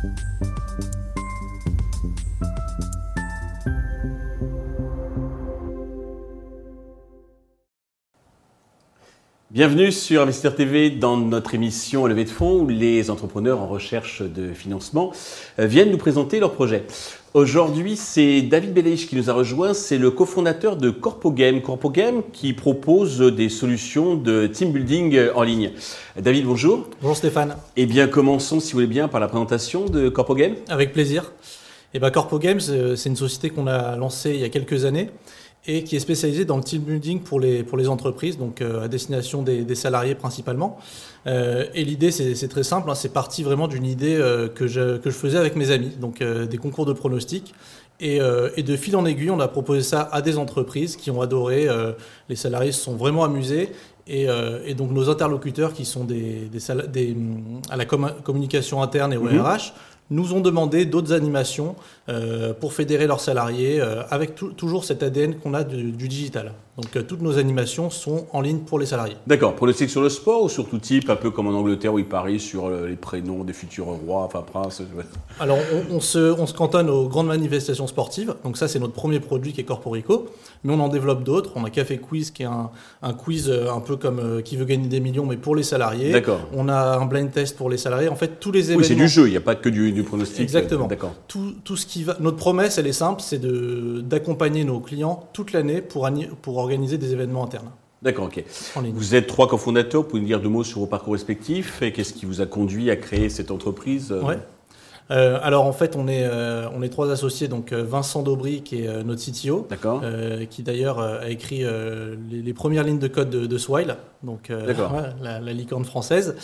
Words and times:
Thank 0.00 0.20
you. 0.40 0.57
Bienvenue 9.58 9.90
sur 9.90 10.22
Investir 10.22 10.54
TV 10.54 10.88
dans 10.88 11.16
notre 11.16 11.52
émission 11.52 12.06
Levée 12.06 12.22
de 12.22 12.30
fonds 12.30 12.60
où 12.60 12.68
les 12.68 13.10
entrepreneurs 13.10 13.58
en 13.58 13.66
recherche 13.66 14.22
de 14.22 14.52
financement 14.52 15.10
euh, 15.58 15.66
viennent 15.66 15.90
nous 15.90 15.98
présenter 15.98 16.38
leurs 16.38 16.52
projets. 16.52 16.84
Aujourd'hui, 17.34 17.96
c'est 17.96 18.42
David 18.42 18.72
Belich 18.72 19.08
qui 19.08 19.16
nous 19.16 19.30
a 19.30 19.32
rejoint. 19.32 19.74
C'est 19.74 19.98
le 19.98 20.12
cofondateur 20.12 20.76
de 20.76 20.90
CorpoGame. 20.90 21.60
CorpoGame 21.60 22.22
qui 22.32 22.52
propose 22.52 23.18
des 23.18 23.48
solutions 23.48 24.14
de 24.14 24.46
team 24.46 24.70
building 24.70 25.30
en 25.34 25.42
ligne. 25.42 25.72
David, 26.16 26.44
bonjour. 26.44 26.86
Bonjour 27.00 27.16
Stéphane. 27.16 27.56
Eh 27.74 27.86
bien, 27.86 28.06
commençons, 28.06 28.60
si 28.60 28.70
vous 28.70 28.76
voulez 28.76 28.86
bien, 28.86 29.08
par 29.08 29.18
la 29.18 29.26
présentation 29.26 29.86
de 29.86 30.08
CorpoGame. 30.08 30.54
Avec 30.68 30.92
plaisir. 30.92 31.32
Eh 31.94 31.98
bien, 31.98 32.12
CorpoGame, 32.12 32.60
c'est 32.60 33.08
une 33.08 33.16
société 33.16 33.50
qu'on 33.50 33.66
a 33.66 33.96
lancée 33.96 34.34
il 34.34 34.40
y 34.40 34.44
a 34.44 34.50
quelques 34.50 34.84
années 34.84 35.10
et 35.68 35.84
qui 35.84 35.96
est 35.96 36.00
spécialisé 36.00 36.46
dans 36.46 36.56
le 36.56 36.64
team 36.64 36.82
building 36.82 37.20
pour 37.20 37.38
les, 37.38 37.62
pour 37.62 37.76
les 37.76 37.88
entreprises, 37.88 38.38
donc 38.38 38.62
euh, 38.62 38.84
à 38.84 38.88
destination 38.88 39.42
des, 39.42 39.64
des 39.64 39.74
salariés 39.74 40.14
principalement. 40.14 40.78
Euh, 41.26 41.66
et 41.74 41.84
l'idée, 41.84 42.10
c'est 42.10 42.48
très 42.48 42.62
simple, 42.62 42.90
hein, 42.90 42.94
c'est 42.94 43.12
parti 43.12 43.42
vraiment 43.42 43.68
d'une 43.68 43.84
idée 43.84 44.16
euh, 44.16 44.48
que, 44.48 44.66
je, 44.66 44.96
que 44.96 45.10
je 45.10 45.14
faisais 45.14 45.36
avec 45.36 45.56
mes 45.56 45.70
amis, 45.70 45.90
donc 46.00 46.22
euh, 46.22 46.46
des 46.46 46.56
concours 46.56 46.86
de 46.86 46.94
pronostics. 46.94 47.54
Et, 48.00 48.20
euh, 48.20 48.48
et, 48.56 48.62
de 48.62 48.76
fil 48.76 48.96
en 48.96 49.04
aiguille, 49.04 49.30
on 49.30 49.40
a 49.40 49.48
proposé 49.48 49.82
ça 49.82 50.08
à 50.10 50.22
des 50.22 50.38
entreprises 50.38 50.96
qui 50.96 51.10
ont 51.10 51.20
adoré, 51.20 51.66
les 52.28 52.36
salariés 52.36 52.72
se 52.72 52.80
sont 52.80 52.94
vraiment 52.94 53.24
amusés. 53.24 53.70
Et, 54.06 54.26
et 54.64 54.74
donc 54.74 54.92
nos 54.92 55.10
interlocuteurs 55.10 55.74
qui 55.74 55.84
sont 55.84 56.04
des, 56.04 56.48
des, 56.50 56.60
des 56.86 57.16
à 57.68 57.76
la 57.76 57.84
com 57.84 58.12
communication 58.22 58.80
interne 58.82 59.12
et 59.12 59.16
au 59.16 59.24
mmh. 59.24 59.40
RH 59.40 59.72
nous 60.10 60.32
ont 60.34 60.40
demandé 60.40 60.84
d'autres 60.84 61.12
animations 61.12 61.76
euh, 62.08 62.54
pour 62.54 62.72
fédérer 62.72 63.06
leurs 63.06 63.20
salariés 63.20 63.80
euh, 63.80 64.02
avec 64.10 64.34
toujours 64.56 64.84
cet 64.84 65.02
ADN 65.02 65.34
qu'on 65.34 65.52
a 65.52 65.62
du, 65.62 65.92
du, 65.92 66.08
digital. 66.08 66.52
Donc 66.78 66.96
euh, 66.96 67.02
toutes 67.02 67.20
nos 67.20 67.36
animations 67.36 67.90
sont 67.90 68.26
en 68.32 68.40
ligne 68.40 68.60
pour 68.60 68.78
les 68.78 68.86
salariés. 68.86 69.16
D'accord. 69.26 69.54
Cycle 69.74 69.90
sur 69.90 70.00
le 70.00 70.08
sport 70.08 70.44
ou 70.44 70.48
sur 70.48 70.66
tout 70.66 70.78
type, 70.78 71.10
un 71.10 71.16
peu 71.16 71.30
comme 71.30 71.48
en 71.48 71.58
Angleterre 71.58 71.92
où 71.92 71.98
ils 71.98 72.06
parient 72.06 72.40
sur 72.40 72.70
les 72.70 72.96
prénoms 72.96 73.44
des 73.44 73.52
futurs 73.52 73.84
rois, 73.86 74.22
enfin 74.22 74.40
princes 74.40 74.80
Alors 75.38 75.58
on, 75.90 75.96
on, 75.96 76.00
se, 76.00 76.32
on 76.40 76.46
se 76.46 76.54
cantonne 76.54 76.88
aux 76.88 77.08
grandes 77.08 77.26
manifestations 77.26 77.86
sportives. 77.86 78.34
Donc 78.44 78.56
ça 78.56 78.68
c'est 78.68 78.78
notre 78.78 78.94
premier 78.94 79.20
produit 79.20 79.52
qui 79.52 79.60
est 79.60 79.64
Corporico. 79.64 80.28
Mais 80.64 80.72
on 80.72 80.80
en 80.80 80.88
développe 80.88 81.24
d'autres. 81.24 81.52
On 81.56 81.64
a 81.64 81.70
Café 81.70 81.98
Quiz 81.98 82.30
qui 82.30 82.44
est 82.44 82.46
un, 82.46 82.70
un 83.02 83.12
quiz 83.12 83.50
un 83.50 83.80
peu 83.80 83.96
comme 83.96 84.42
qui 84.42 84.56
veut 84.56 84.64
gagner 84.64 84.88
des 84.88 85.00
millions 85.00 85.26
mais 85.26 85.36
pour 85.36 85.54
les 85.54 85.62
salariés. 85.62 86.12
D'accord. 86.12 86.40
On 86.54 86.70
a 86.70 86.96
un 86.96 87.04
blind 87.04 87.30
test 87.30 87.56
pour 87.56 87.68
les 87.68 87.76
salariés. 87.76 88.08
En 88.08 88.16
fait 88.16 88.40
tous 88.40 88.52
les 88.52 88.60
événements. 88.70 88.80
Oui 88.80 88.86
c'est 88.86 88.94
du 88.94 89.08
jeu, 89.08 89.26
il 89.26 89.32
n'y 89.32 89.36
a 89.36 89.42
pas 89.42 89.56
que 89.56 89.68
du, 89.68 89.92
du 89.98 90.08
pronostic. 90.08 90.40
Exactement. 90.40 90.86
D'accord. 90.86 91.14
Tout, 91.26 91.54
tout 91.64 91.76
ce 91.76 91.86
qui 91.86 92.04
va... 92.04 92.16
Notre 92.20 92.36
promesse 92.36 92.78
elle 92.78 92.86
est 92.86 92.92
simple, 92.92 93.22
c'est 93.22 93.40
d'accompagner 93.40 94.64
nos 94.64 94.80
clients 94.80 95.28
toute 95.32 95.52
l'année 95.52 95.80
pour, 95.80 96.08
pour 96.42 96.58
organiser 96.58 96.98
des 96.98 97.12
événements 97.12 97.44
internes. 97.44 97.70
D'accord, 98.00 98.26
ok. 98.26 98.44
Vous 98.94 99.14
êtes 99.16 99.26
trois 99.26 99.48
cofondateurs, 99.48 100.02
vous 100.02 100.08
pouvez 100.08 100.20
nous 100.20 100.28
dire 100.28 100.40
deux 100.40 100.48
mots 100.48 100.62
sur 100.62 100.78
vos 100.80 100.86
parcours 100.86 101.14
respectifs 101.14 101.82
et 101.82 101.92
qu'est-ce 101.92 102.12
qui 102.12 102.26
vous 102.26 102.40
a 102.40 102.46
conduit 102.46 102.90
à 102.90 102.96
créer 102.96 103.28
cette 103.28 103.50
entreprise 103.50 104.12
ouais. 104.12 104.38
Euh, 105.10 105.38
alors 105.42 105.64
en 105.64 105.72
fait, 105.72 105.96
on 105.96 106.06
est, 106.06 106.24
euh, 106.24 106.68
on 106.74 106.82
est 106.82 106.88
trois 106.88 107.10
associés, 107.10 107.48
donc 107.48 107.72
euh, 107.72 107.82
Vincent 107.82 108.22
Daubry 108.22 108.62
qui 108.62 108.82
est 108.82 108.88
euh, 108.88 109.02
notre 109.02 109.22
CTO, 109.22 109.66
qui 110.50 110.62
d'ailleurs 110.62 111.00
a 111.00 111.28
écrit 111.28 111.64
les, 112.30 112.42
les, 112.42 112.52
premières 112.52 112.84
lignes 112.84 112.98
de 112.98 113.08
code 113.08 113.30
de, 113.30 113.46
de 113.46 113.58
Swile, 113.58 113.96
donc 114.22 114.50
ouais, 114.50 114.74
la, 115.22 115.40
la, 115.40 115.52
licorne 115.52 115.84
française, 115.84 116.34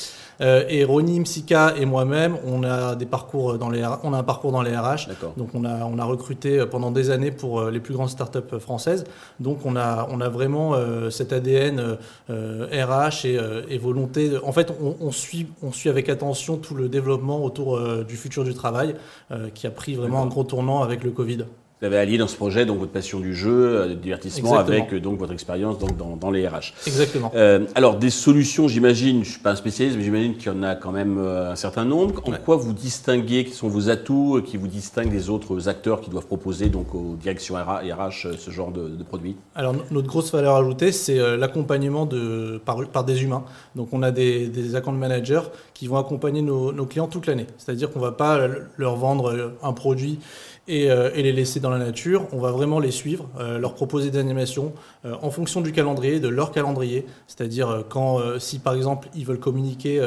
et 0.40 0.84
Ronnie 0.84 1.20
Msika 1.20 1.74
et 1.76 1.84
moi-même, 1.84 2.36
on 2.46 2.62
a 2.62 2.94
des 2.94 3.06
parcours 3.06 3.58
dans 3.58 3.70
les, 3.70 3.84
on 4.02 4.12
a 4.12 4.18
un 4.18 4.22
parcours 4.22 4.52
dans 4.52 4.62
les 4.62 4.76
RH, 4.76 5.08
donc 5.36 5.50
on 5.54 5.64
a, 5.64 5.84
on 5.84 5.98
a 5.98 6.04
recruté 6.04 6.64
pendant 6.66 6.90
des 6.90 7.10
années 7.10 7.30
pour 7.30 7.64
les 7.64 7.80
plus 7.80 7.94
grandes 7.94 8.10
startups 8.10 8.58
françaises, 8.58 9.04
donc 9.40 9.64
on 9.64 9.76
a, 9.76 10.08
on 10.10 10.20
a 10.20 10.28
vraiment 10.28 10.74
cet 11.10 11.32
ADN 11.32 11.96
RH 12.28 13.24
et, 13.24 13.38
et, 13.68 13.78
volonté. 13.78 14.28
De, 14.28 14.40
en 14.44 14.52
fait, 14.52 14.72
on, 14.80 14.96
on, 15.00 15.10
suit, 15.10 15.48
on 15.62 15.72
suit 15.72 15.88
avec 15.88 16.08
attention 16.08 16.56
tout 16.56 16.74
le 16.74 16.88
développement 16.88 17.42
autour 17.42 17.80
du 18.04 18.16
futur 18.16 18.44
du 18.44 18.53
travail 18.54 18.96
euh, 19.30 19.50
qui 19.50 19.66
a 19.66 19.70
pris 19.70 19.94
vraiment 19.94 20.22
un 20.22 20.26
gros 20.26 20.44
tournant 20.44 20.82
avec 20.82 21.04
le 21.04 21.10
Covid. 21.10 21.44
Vous 21.80 21.86
avez 21.86 21.98
allié 21.98 22.18
dans 22.18 22.28
ce 22.28 22.36
projet 22.36 22.66
donc 22.66 22.78
votre 22.78 22.92
passion 22.92 23.18
du 23.18 23.34
jeu, 23.34 23.50
euh, 23.50 23.88
du 23.88 23.96
divertissement, 23.96 24.50
Exactement. 24.50 24.78
avec 24.78 24.94
euh, 24.94 25.00
donc 25.00 25.18
votre 25.18 25.32
expérience 25.32 25.76
donc 25.78 25.96
dans, 25.96 26.16
dans, 26.16 26.30
les 26.30 26.46
RH. 26.46 26.72
Exactement. 26.86 27.32
Euh, 27.34 27.66
alors 27.74 27.96
des 27.96 28.10
solutions, 28.10 28.68
j'imagine, 28.68 29.24
je 29.24 29.30
suis 29.32 29.40
pas 29.40 29.50
un 29.50 29.56
spécialiste, 29.56 29.96
mais 29.98 30.04
j'imagine 30.04 30.36
qu'il 30.36 30.52
y 30.52 30.54
en 30.54 30.62
a 30.62 30.76
quand 30.76 30.92
même 30.92 31.18
un 31.18 31.56
certain 31.56 31.84
nombre. 31.84 32.22
En 32.26 32.30
ouais. 32.30 32.38
quoi 32.44 32.56
vous 32.56 32.72
distinguez, 32.72 33.44
quels 33.44 33.54
sont 33.54 33.68
vos 33.68 33.90
atouts 33.90 34.40
qui 34.46 34.56
vous 34.56 34.68
distinguent 34.68 35.10
des 35.10 35.30
autres 35.30 35.68
acteurs 35.68 36.00
qui 36.00 36.10
doivent 36.10 36.26
proposer 36.26 36.68
donc 36.68 36.94
aux 36.94 37.16
directions 37.20 37.56
RH 37.56 38.36
ce 38.38 38.50
genre 38.52 38.70
de, 38.70 38.88
de 38.88 39.02
produits? 39.02 39.36
Alors 39.56 39.74
notre 39.90 40.06
grosse 40.06 40.32
valeur 40.32 40.54
ajoutée, 40.54 40.92
c'est 40.92 41.36
l'accompagnement 41.36 42.06
de 42.06 42.62
par, 42.64 42.86
par 42.88 43.02
des 43.02 43.24
humains. 43.24 43.44
Donc 43.74 43.88
on 43.90 44.02
a 44.04 44.12
des, 44.12 44.46
des 44.46 44.76
account 44.76 44.92
managers 44.92 45.42
qui 45.74 45.88
vont 45.88 45.96
accompagner 45.96 46.40
nos, 46.40 46.72
nos 46.72 46.86
clients 46.86 47.08
toute 47.08 47.26
l'année. 47.26 47.46
C'est-à-dire 47.58 47.90
qu'on 47.90 48.00
va 48.00 48.12
pas 48.12 48.38
leur 48.76 48.94
vendre 48.94 49.54
un 49.60 49.72
produit 49.72 50.20
et, 50.68 50.90
euh, 50.90 51.10
et, 51.14 51.22
les 51.22 51.32
laisser 51.32 51.60
dans 51.60 51.70
la 51.70 51.78
nature. 51.78 52.26
On 52.32 52.38
va 52.38 52.50
vraiment 52.50 52.78
les 52.78 52.90
suivre, 52.90 53.28
euh, 53.38 53.58
leur 53.58 53.74
proposer 53.74 54.10
des 54.10 54.18
animations 54.18 54.72
euh, 55.04 55.14
en 55.22 55.30
fonction 55.30 55.60
du 55.60 55.72
calendrier, 55.72 56.20
de 56.20 56.28
leur 56.28 56.52
calendrier. 56.52 57.06
C'est-à-dire 57.26 57.84
quand, 57.88 58.20
si 58.38 58.58
par 58.58 58.74
exemple 58.74 59.08
ils 59.14 59.24
veulent 59.24 59.38
communiquer 59.38 60.00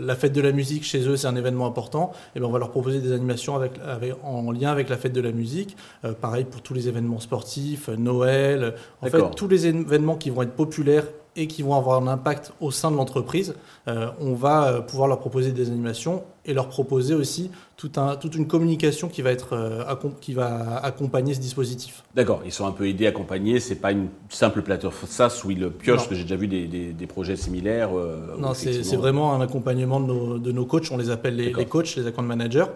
la 0.00 0.14
fête 0.14 0.32
de 0.32 0.40
la 0.40 0.52
musique 0.52 0.84
chez 0.84 1.06
eux, 1.08 1.16
c'est 1.16 1.26
un 1.26 1.36
événement 1.36 1.66
important, 1.66 2.12
et 2.14 2.28
eh 2.36 2.40
bien 2.40 2.48
on 2.48 2.52
va 2.52 2.58
leur 2.58 2.70
proposer 2.70 3.00
des 3.00 3.12
animations 3.12 3.56
avec, 3.56 3.72
avec, 3.84 4.14
en 4.22 4.50
lien 4.52 4.70
avec 4.70 4.88
la 4.88 4.96
fête 4.96 5.12
de 5.12 5.20
la 5.20 5.32
musique. 5.32 5.76
pareil 6.20 6.44
pour 6.44 6.62
tous 6.62 6.74
les 6.74 6.88
événements 6.88 7.20
sportifs, 7.20 7.88
Noël, 7.88 8.74
en 9.02 9.06
fait 9.06 9.22
tous 9.36 9.48
les 9.48 9.66
événements 9.66 10.16
qui 10.16 10.30
vont 10.30 10.42
être 10.42 10.54
populaires 10.54 11.06
et 11.36 11.46
qui 11.46 11.62
vont 11.62 11.74
avoir 11.74 12.02
un 12.02 12.06
impact 12.06 12.52
au 12.60 12.70
sein 12.70 12.90
de 12.90 12.96
l'entreprise, 12.96 13.54
euh, 13.88 14.08
on 14.20 14.34
va 14.34 14.68
euh, 14.68 14.80
pouvoir 14.80 15.08
leur 15.08 15.18
proposer 15.18 15.52
des 15.52 15.68
animations 15.68 16.24
et 16.46 16.54
leur 16.54 16.68
proposer 16.68 17.14
aussi 17.14 17.50
tout 17.76 17.92
un, 17.96 18.16
toute 18.16 18.34
une 18.34 18.46
communication 18.46 19.08
qui 19.08 19.20
va, 19.20 19.30
être, 19.30 19.52
euh, 19.52 19.84
qui 20.20 20.32
va 20.32 20.78
accompagner 20.82 21.34
ce 21.34 21.40
dispositif. 21.40 22.02
D'accord, 22.14 22.40
ils 22.44 22.52
sont 22.52 22.66
un 22.66 22.72
peu 22.72 22.88
aidés, 22.88 23.06
accompagnés, 23.06 23.60
c'est 23.60 23.76
pas 23.76 23.92
une 23.92 24.08
simple 24.28 24.62
plateforme 24.62 24.94
SaaS 25.06 25.42
où 25.44 25.50
ils 25.50 25.68
piochent, 25.70 25.96
parce 25.96 26.08
que 26.08 26.14
j'ai 26.14 26.22
déjà 26.22 26.36
vu 26.36 26.48
des, 26.48 26.66
des, 26.66 26.92
des, 26.92 27.06
projets 27.06 27.36
similaires. 27.36 27.90
Euh, 27.96 28.36
non, 28.38 28.54
c'est 28.54 28.96
vraiment 28.96 29.34
un 29.34 29.40
accompagnement 29.40 30.00
de 30.00 30.06
nos, 30.06 30.38
de 30.38 30.52
nos 30.52 30.64
coachs, 30.64 30.90
on 30.90 30.96
les 30.96 31.10
appelle 31.10 31.36
les, 31.36 31.52
les 31.52 31.66
coachs, 31.66 31.96
les 31.96 32.06
account 32.06 32.22
managers. 32.22 32.66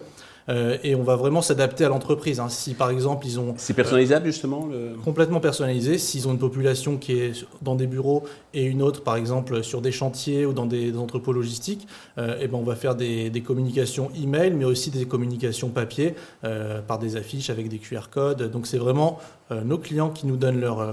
Euh, 0.49 0.79
et 0.83 0.95
on 0.95 1.03
va 1.03 1.17
vraiment 1.17 1.43
s'adapter 1.43 1.85
à 1.85 1.89
l'entreprise. 1.89 2.41
Hein. 2.41 2.49
Si 2.49 2.75
par 2.75 2.91
exemple 2.91 3.27
ils 3.27 3.39
ont... 3.39 3.55
C'est 3.57 3.75
personnalisable 3.75 4.27
euh, 4.27 4.31
justement 4.33 4.67
le... 4.67 4.97
Complètement 5.05 5.41
personnalisé. 5.41 5.99
S'ils 5.99 6.29
ont 6.29 6.33
une 6.33 6.39
population 6.39 6.97
qui 6.97 7.13
est 7.13 7.47
dans 7.63 7.75
des 7.75 7.87
bureaux 7.87 8.25
et 8.55 8.65
une 8.65 8.83
autre 8.83 9.03
par 9.03 9.17
exemple 9.17 9.63
sur 9.63 9.81
des 9.81 9.93
chantiers 9.93 10.47
ou 10.47 10.53
dans 10.53 10.67
des, 10.67 10.93
des 10.93 10.99
entrepôts 10.99 11.33
logistiques, 11.33 11.87
euh, 12.19 12.39
et 12.41 12.49
ben 12.49 12.59
on 12.59 12.63
va 12.63 12.75
faire 12.75 12.95
des, 12.95 13.31
des, 13.31 13.41
communications 13.43 14.11
email 14.21 14.53
mais 14.53 14.65
aussi 14.65 14.91
des 14.91 15.05
communications 15.07 15.69
papier 15.69 16.15
euh, 16.45 16.81
par 16.81 16.99
des 16.99 17.17
affiches 17.17 17.51
avec 17.51 17.69
des 17.69 17.79
QR 17.79 18.09
codes. 18.11 18.51
Donc 18.51 18.67
c'est 18.67 18.79
vraiment 18.79 19.19
euh, 19.19 19.40
nos 19.51 19.79
clients 19.79 20.11
qui 20.11 20.27
nous 20.27 20.37
donnent 20.37 20.61
leurs 20.61 20.87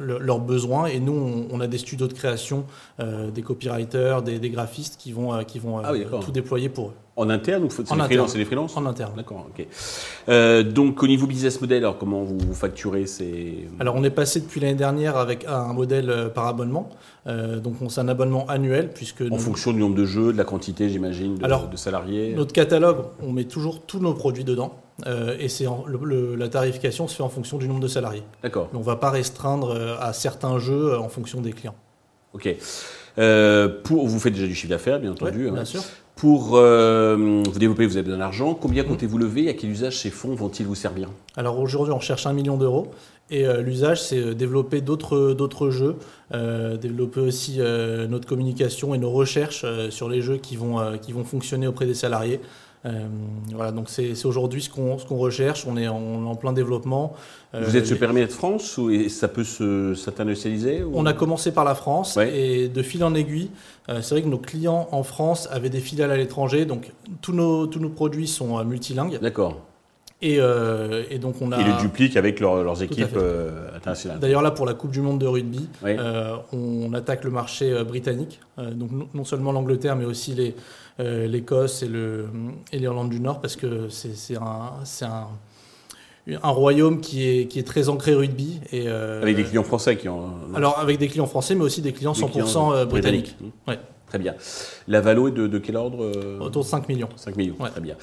leur, 0.00 0.18
leur 0.18 0.38
besoins 0.40 0.86
et 0.86 1.00
nous 1.00 1.12
on, 1.12 1.46
on, 1.56 1.60
a 1.60 1.66
des 1.66 1.78
studios 1.78 2.08
de 2.08 2.12
création, 2.12 2.64
des 2.98 3.42
copywriters, 3.42 4.22
des, 4.22 4.38
des, 4.38 4.50
graphistes 4.50 4.96
qui 4.98 5.12
vont, 5.12 5.44
qui 5.44 5.58
vont 5.58 5.78
ah 5.78 5.92
oui, 5.92 6.04
tout 6.20 6.32
déployer 6.32 6.68
pour 6.68 6.88
eux. 6.88 6.94
En 7.14 7.28
interne 7.28 7.64
ou 7.64 7.70
c'est 7.70 7.82
des 8.38 8.44
freelances 8.46 8.74
En 8.76 8.86
interne. 8.86 9.12
D'accord, 9.16 9.46
ok. 9.50 9.66
Euh, 10.30 10.62
donc 10.62 11.02
au 11.02 11.06
niveau 11.06 11.26
business 11.26 11.60
model, 11.60 11.78
alors 11.78 11.98
comment 11.98 12.22
vous, 12.22 12.38
vous 12.38 12.54
facturez 12.54 13.06
ces... 13.06 13.68
Alors 13.80 13.96
on 13.96 14.04
est 14.04 14.10
passé 14.10 14.40
depuis 14.40 14.60
l'année 14.60 14.74
dernière 14.74 15.18
avec 15.18 15.44
un 15.46 15.74
modèle 15.74 16.08
euh, 16.08 16.28
par 16.30 16.46
abonnement. 16.46 16.88
Euh, 17.26 17.60
donc 17.60 17.74
c'est 17.90 18.00
un 18.00 18.08
abonnement 18.08 18.46
annuel 18.46 18.90
puisque... 18.94 19.20
En 19.20 19.26
nous... 19.26 19.38
fonction 19.38 19.72
du 19.74 19.80
nombre 19.80 19.94
de 19.94 20.06
jeux, 20.06 20.32
de 20.32 20.38
la 20.38 20.44
quantité 20.44 20.88
j'imagine, 20.88 21.36
de, 21.36 21.44
alors, 21.44 21.68
de 21.68 21.76
salariés 21.76 22.32
Notre 22.34 22.54
catalogue, 22.54 23.04
on 23.22 23.30
met 23.30 23.44
toujours 23.44 23.82
tous 23.82 23.98
nos 23.98 24.14
produits 24.14 24.44
dedans. 24.44 24.81
Euh, 25.06 25.36
et 25.38 25.48
c'est 25.48 25.66
la 26.36 26.48
tarification 26.48 27.08
se 27.08 27.16
fait 27.16 27.22
en 27.22 27.28
fonction 27.28 27.58
du 27.58 27.68
nombre 27.68 27.80
de 27.80 27.88
salariés. 27.88 28.22
D'accord. 28.42 28.68
On 28.74 28.78
ne 28.78 28.84
va 28.84 28.96
pas 28.96 29.10
restreindre 29.10 29.70
euh, 29.70 29.96
à 30.00 30.12
certains 30.12 30.58
jeux 30.58 30.98
en 30.98 31.08
fonction 31.08 31.40
des 31.40 31.52
clients. 31.52 31.74
Ok. 32.34 32.54
Euh, 33.18 33.68
pour, 33.82 34.06
vous 34.06 34.18
faites 34.18 34.32
déjà 34.32 34.46
du 34.46 34.54
chiffre 34.54 34.70
d'affaires, 34.70 35.00
bien 35.00 35.12
entendu. 35.12 35.46
Ouais, 35.46 35.50
bien 35.50 35.62
hein. 35.62 35.64
sûr. 35.64 35.82
Pour 36.16 36.56
euh, 36.56 37.42
vous 37.44 37.58
développer, 37.58 37.86
vous 37.86 37.96
avez 37.96 38.04
besoin 38.04 38.18
d'argent. 38.18 38.54
Combien 38.54 38.84
comptez-vous 38.84 39.18
lever 39.18 39.48
À 39.48 39.54
quel 39.54 39.70
usage 39.70 39.98
ces 39.98 40.10
fonds 40.10 40.34
vont-ils 40.34 40.66
vous 40.66 40.74
servir? 40.74 41.08
Alors 41.36 41.58
aujourd'hui, 41.58 41.92
on 41.92 42.00
cherche 42.00 42.26
un 42.26 42.32
million 42.32 42.56
d'euros. 42.56 42.92
Et 43.32 43.46
euh, 43.46 43.62
l'usage, 43.62 44.02
c'est 44.02 44.34
développer 44.34 44.82
d'autres 44.82 45.70
jeux, 45.70 45.96
euh, 46.34 46.76
développer 46.76 47.20
aussi 47.20 47.56
euh, 47.58 48.06
notre 48.06 48.28
communication 48.28 48.94
et 48.94 48.98
nos 48.98 49.10
recherches 49.10 49.64
sur 49.88 50.08
les 50.08 50.20
jeux 50.20 50.36
qui 50.36 50.56
vont, 50.56 50.98
qui 50.98 51.12
vont 51.12 51.24
fonctionner 51.24 51.66
auprès 51.66 51.86
des 51.86 51.94
salariés. 51.94 52.40
Voilà, 52.84 53.72
donc 53.72 53.88
c'est 53.88 54.24
aujourd'hui 54.24 54.62
ce 54.62 54.70
qu'on 54.70 54.96
recherche. 55.16 55.66
On 55.66 55.76
est 55.76 55.88
en, 55.88 56.34
plein 56.34 56.52
développement. 56.52 57.14
Vous 57.52 57.76
êtes 57.76 57.86
sur 57.86 57.96
le 57.98 58.12
de 58.12 58.26
France 58.26 58.78
ou 58.78 58.90
et 58.90 59.08
ça 59.08 59.28
peut 59.28 59.44
s'internationaliser 59.44 60.82
On 60.92 61.06
a 61.06 61.12
commencé 61.12 61.52
par 61.52 61.64
la 61.64 61.74
France 61.74 62.16
et 62.16 62.68
de 62.68 62.82
fil 62.82 63.04
en 63.04 63.14
aiguille, 63.14 63.50
c'est 63.88 64.10
vrai 64.10 64.22
que 64.22 64.28
nos 64.28 64.38
clients 64.38 64.88
en 64.90 65.02
France 65.02 65.48
avaient 65.50 65.70
des 65.70 65.80
filiales 65.80 66.10
à 66.10 66.16
l'étranger, 66.16 66.64
donc 66.64 66.92
tous 67.20 67.32
nos, 67.32 67.66
tous 67.66 67.80
nos 67.80 67.90
produits 67.90 68.28
sont 68.28 68.64
multilingues. 68.64 69.18
D'accord. 69.20 69.60
Euh, 70.24 71.04
et, 71.10 71.18
donc 71.18 71.36
on 71.40 71.52
a. 71.52 71.60
Ils 71.60 71.66
le 71.66 71.80
dupliquent 71.80 72.16
avec 72.16 72.40
leurs 72.40 72.82
équipes 72.82 73.16
euh, 73.16 73.76
internationales. 73.76 74.20
D'ailleurs 74.20 74.42
là 74.42 74.50
pour 74.50 74.66
la 74.66 74.74
Coupe 74.74 74.90
du 74.90 75.00
Monde 75.00 75.18
de 75.18 75.26
rugby, 75.26 75.68
euh, 75.84 76.36
on 76.52 76.92
attaque 76.94 77.24
le 77.24 77.30
marché 77.30 77.82
britannique. 77.84 78.40
donc 78.58 78.90
non 79.14 79.24
seulement 79.24 79.52
l'Angleterre 79.52 79.96
mais 79.96 80.04
aussi 80.04 80.34
les 80.34 80.54
l'Écosse 80.98 81.82
et 81.82 81.88
le 81.88 82.26
et 82.72 82.78
l'Irlande 82.78 83.10
du 83.10 83.20
Nord 83.20 83.40
parce 83.40 83.56
que 83.56 83.88
c'est 83.88 84.36
un 84.36 84.72
c'est 84.84 85.06
un 85.06 85.28
un 86.40 86.50
royaume 86.50 87.00
qui 87.00 87.28
est, 87.28 87.46
qui 87.48 87.58
est 87.58 87.64
très 87.64 87.88
ancré 87.88 88.14
rugby. 88.14 88.60
Et, 88.70 88.86
avec 88.86 89.34
des 89.34 89.42
clients 89.42 89.64
français 89.64 89.96
qui 89.96 90.08
ont. 90.08 90.30
Alors, 90.54 90.78
avec 90.78 90.98
des 90.98 91.08
clients 91.08 91.26
français, 91.26 91.56
mais 91.56 91.64
aussi 91.64 91.82
des 91.82 91.92
clients 91.92 92.12
100% 92.12 92.84
britanniques. 92.84 93.36
Ouais. 93.66 93.80
Très 94.06 94.18
bien. 94.18 94.34
La 94.86 95.00
Valo 95.00 95.28
est 95.28 95.32
de, 95.32 95.48
de 95.48 95.58
quel 95.58 95.74
ordre 95.74 96.12
Autour 96.40 96.62
de 96.62 96.68
5 96.68 96.88
millions. 96.88 97.08
5 97.16 97.34
millions, 97.34 97.56
très 97.56 97.80
bien. 97.80 97.96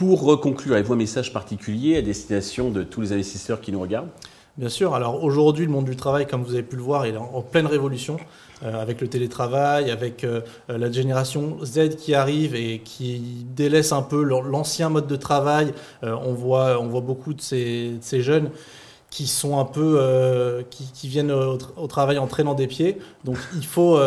Pour 0.00 0.40
conclure, 0.40 0.72
avez-vous 0.72 0.94
un 0.94 0.96
message 0.96 1.30
particulier 1.30 1.98
à 1.98 2.00
destination 2.00 2.70
de 2.70 2.82
tous 2.84 3.02
les 3.02 3.12
investisseurs 3.12 3.60
qui 3.60 3.70
nous 3.70 3.82
regardent 3.82 4.08
Bien 4.56 4.70
sûr. 4.70 4.94
Alors 4.94 5.22
aujourd'hui, 5.22 5.66
le 5.66 5.70
monde 5.70 5.84
du 5.84 5.94
travail, 5.94 6.26
comme 6.26 6.42
vous 6.42 6.54
avez 6.54 6.62
pu 6.62 6.76
le 6.76 6.80
voir, 6.80 7.04
est 7.04 7.14
en, 7.18 7.42
pleine 7.42 7.66
révolution 7.66 8.16
euh, 8.62 8.80
avec 8.80 9.02
le 9.02 9.08
télétravail, 9.08 9.90
avec 9.90 10.24
euh, 10.24 10.40
la 10.70 10.90
génération 10.90 11.58
Z 11.62 11.96
qui 11.96 12.14
arrive 12.14 12.54
et 12.54 12.78
qui 12.78 13.44
délaisse 13.54 13.92
un 13.92 14.00
peu 14.00 14.22
l'ancien 14.22 14.88
mode 14.88 15.06
de 15.06 15.16
travail. 15.16 15.74
Euh, 16.02 16.16
on, 16.24 16.32
voit, 16.32 16.80
on 16.80 16.86
voit 16.86 17.02
beaucoup 17.02 17.34
de 17.34 17.42
ces, 17.42 18.00
jeunes 18.22 18.48
qui 19.10 19.26
sont 19.26 19.58
un 19.58 19.66
peu 19.66 20.64
qui, 20.70 21.08
viennent 21.08 21.32
au, 21.32 21.58
au, 21.76 21.86
travail 21.88 22.16
en 22.16 22.26
traînant 22.26 22.54
des 22.54 22.68
pieds. 22.68 22.96
Donc 23.24 23.36
il 23.54 23.66
faut 23.66 23.98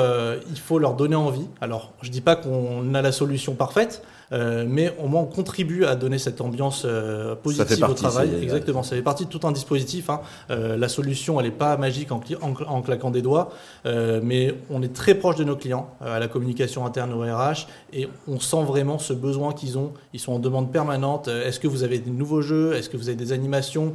il 0.50 0.60
faut 0.60 0.80
leur 0.80 0.96
donner 0.96 1.16
envie. 1.16 1.46
Alors 1.62 1.92
je 2.02 2.10
dis 2.10 2.22
pas 2.22 2.36
qu'on 2.36 2.96
a 2.96 3.02
la 3.04 3.12
solution 3.12 3.54
parfaite, 3.54 4.02
euh, 4.34 4.66
mais 4.68 4.94
au 5.02 5.08
moins 5.08 5.22
on 5.22 5.26
contribue 5.26 5.86
à 5.86 5.96
donner 5.96 6.18
cette 6.18 6.42
ambiance 6.42 6.84
euh, 6.86 7.36
positive 7.36 7.86
au 7.88 7.94
travail. 7.94 8.32
Exactement, 8.42 8.84
ça 8.84 8.96
fait 8.96 9.02
partie 9.02 9.26
de 9.26 9.30
tout 9.30 9.46
un 9.46 9.52
dispositif. 9.52 10.10
Hein. 10.10 10.22
Euh, 10.50 10.76
la 10.76 10.90
solution, 10.90 11.40
elle 11.40 11.48
n'est 11.48 11.52
pas 11.52 11.78
magique 11.78 12.12
en, 12.12 12.22
en, 12.42 12.82
claquant 12.82 13.12
des 13.12 13.22
doigts, 13.22 13.52
mais 13.86 14.54
on 14.70 14.82
est 14.82 14.94
très 14.94 15.16
proche 15.16 15.36
de 15.36 15.44
nos 15.44 15.56
clients 15.56 15.90
à 16.02 16.20
la 16.20 16.28
communication 16.28 16.86
interne 16.86 17.14
au 17.14 17.22
RH 17.22 17.68
et 17.92 18.08
on 18.28 18.40
sent 18.40 18.64
vraiment 18.64 18.98
ce 18.98 19.14
besoin 19.14 19.54
qu'ils 19.54 19.78
ont. 19.78 19.94
Ils 20.14 20.20
sont 20.20 20.34
en 20.34 20.40
demande 20.40 20.72
permanente. 20.72 21.28
Est-ce 21.28 21.60
que 21.60 21.68
vous 21.68 21.84
avez 21.84 22.00
des 22.00 22.12
nouveaux 22.12 22.42
jeux? 22.42 22.74
Est-ce 22.74 22.90
que 22.90 22.98
vous 22.98 23.10
avez 23.10 23.18
des 23.18 23.32
animations? 23.32 23.94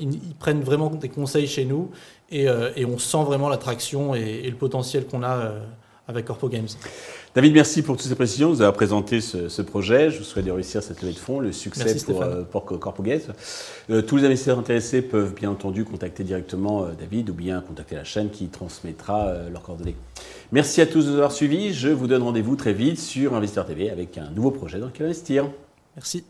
Ils, 0.00 0.18
prennent 0.38 0.62
vraiment 0.62 0.90
des 0.90 1.08
conseils 1.08 1.46
chez 1.46 1.64
nous 1.64 1.90
et, 2.30 2.48
on 2.84 2.98
sent 2.98 3.24
vraiment 3.24 3.48
l'attraction 3.48 4.14
et, 4.14 4.42
et, 4.44 4.50
le 4.50 4.56
potentiel 4.56 5.06
qu'on 5.06 5.22
a 5.22 5.52
avec 6.08 6.24
Corpo 6.24 6.48
Games. 6.48 6.68
David, 7.34 7.54
merci 7.54 7.82
pour 7.82 7.96
toutes 7.96 8.06
ces 8.06 8.14
précisions. 8.14 8.50
Vous 8.50 8.62
avez 8.62 8.72
présenté 8.72 9.20
ce, 9.20 9.62
projet. 9.62 10.10
Je 10.10 10.18
vous 10.18 10.24
souhaite 10.24 10.44
de 10.44 10.50
réussir 10.50 10.82
cette 10.82 11.00
levée 11.00 11.14
de 11.14 11.18
fonds, 11.18 11.38
le 11.38 11.52
succès 11.52 11.96
pour, 12.04 12.22
euh, 12.22 12.42
pour 12.42 12.66
euh, 12.70 14.02
tous 14.02 14.16
les 14.16 14.24
investisseurs 14.24 14.58
intéressés 14.58 15.02
peuvent 15.02 15.34
bien 15.34 15.50
entendu 15.50 15.84
contacter 15.84 16.24
directement 16.24 16.84
euh, 16.84 16.92
David 16.98 17.30
ou 17.30 17.34
bien 17.34 17.60
contacter 17.60 17.94
la 17.94 18.04
chaîne 18.04 18.30
qui 18.30 18.48
transmettra 18.48 19.32
leurs 19.50 19.62
coordonnées. 19.62 19.96
Merci 20.50 20.80
à 20.80 20.86
tous 20.86 21.06
de 21.06 21.10
nous 21.10 21.16
avoir 21.16 21.32
suivis. 21.32 21.72
Je 21.72 21.88
vous 21.88 22.06
donne 22.06 22.22
rendez-vous 22.22 22.56
très 22.56 22.72
vite 22.72 22.98
sur 22.98 23.34
Investir 23.34 23.64
TV 23.64 23.90
avec 23.90 24.18
un 24.18 24.30
nouveau 24.30 24.50
projet 24.50 24.78
dans 24.78 24.86
lequel 24.86 25.06
investir. 25.06 25.48
Merci. 25.96 26.24